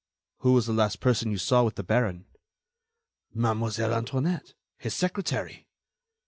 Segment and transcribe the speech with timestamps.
[0.39, 2.25] "Who was the last person you saw with the baron?"
[3.35, 5.67] "Mademoiselle Antoinette, his secretary."